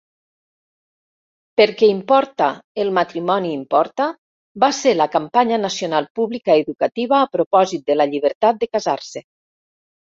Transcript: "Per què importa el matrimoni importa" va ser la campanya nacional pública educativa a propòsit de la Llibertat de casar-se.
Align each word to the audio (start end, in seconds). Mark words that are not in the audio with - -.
"Per 1.61 1.67
què 1.81 1.89
importa 1.95 2.47
el 2.85 2.89
matrimoni 2.99 3.53
importa" 3.59 4.09
va 4.65 4.73
ser 4.81 4.97
la 5.03 5.09
campanya 5.19 5.63
nacional 5.69 6.09
pública 6.21 6.59
educativa 6.67 7.23
a 7.23 7.31
propòsit 7.39 7.87
de 7.93 8.01
la 8.03 8.11
Llibertat 8.15 8.65
de 8.65 8.75
casar-se. 8.77 9.27